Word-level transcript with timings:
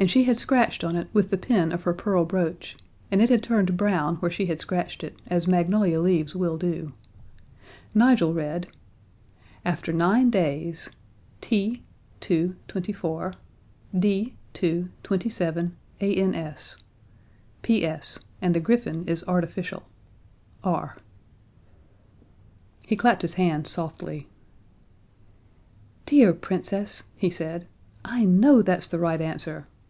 And 0.00 0.08
she 0.08 0.22
had 0.22 0.36
scratched 0.36 0.84
on 0.84 0.94
it 0.94 1.08
with 1.12 1.30
the 1.30 1.36
pin 1.36 1.72
of 1.72 1.82
her 1.82 1.92
pearl 1.92 2.24
brooch, 2.24 2.76
and 3.10 3.20
it 3.20 3.30
had 3.30 3.42
turned 3.42 3.76
brown 3.76 4.14
where 4.18 4.30
she 4.30 4.46
had 4.46 4.60
scratched 4.60 5.02
it, 5.02 5.20
as 5.26 5.48
magnolia 5.48 5.98
leaves 6.00 6.36
will 6.36 6.56
do. 6.56 6.92
Nigel 7.96 8.32
read: 8.32 8.68
AFTER 9.64 9.92
NINE 9.92 10.30
DAYS 10.30 10.90
T 11.40 11.82
ii. 12.30 12.52
24. 12.68 13.32
D 13.98 14.36
ii. 14.62 14.86
27 15.02 15.76
Ans. 16.00 16.76
P.S. 17.62 18.18
And 18.40 18.54
the 18.54 18.60
griffin 18.60 19.04
is 19.08 19.24
artificial. 19.26 19.82
R. 20.62 20.96
He 22.86 22.94
clapped 22.94 23.22
his 23.22 23.34
hands 23.34 23.68
softly. 23.68 24.28
"Dear 26.06 26.32
Princess," 26.32 27.02
he 27.16 27.30
said, 27.30 27.66
"I 28.04 28.24
know 28.24 28.62
that's 28.62 28.86
the 28.86 29.00
right 29.00 29.20
answer. 29.20 29.66